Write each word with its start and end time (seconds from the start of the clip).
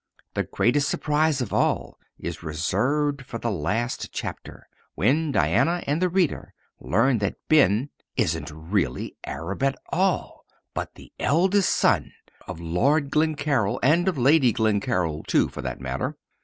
The 0.33 0.41
greatest 0.41 0.89
surprise 0.89 1.41
of 1.41 1.53
all 1.53 1.99
is 2.17 2.41
reserved 2.41 3.23
for 3.23 3.37
the 3.37 3.51
last 3.51 4.11
chapter, 4.11 4.67
when 4.95 5.31
Diana 5.31 5.83
and 5.85 6.01
the 6.01 6.09
reader 6.09 6.55
learn 6.79 7.19
that 7.19 7.35
Ben 7.47 7.91
isn't 8.17 8.49
really 8.49 9.09
an 9.25 9.35
Arab 9.35 9.61
at 9.61 9.77
all, 9.89 10.43
but 10.73 10.95
the 10.95 11.13
eldest 11.19 11.69
son 11.75 12.13
of 12.47 12.59
Lord 12.59 13.11
Glencaryll, 13.11 13.79
and 13.83 14.07
of 14.07 14.17
Lady 14.17 14.51
Glencaryll, 14.51 15.21
too, 15.27 15.49
for 15.49 15.61
that 15.61 15.79
matter. 15.79 16.17